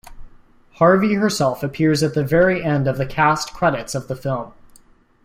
[0.77, 4.51] Harvey herself appears at the very end of the cast credits of the film.